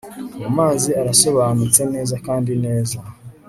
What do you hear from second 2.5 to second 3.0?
neza